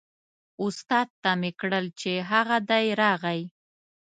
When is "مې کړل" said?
1.39-1.85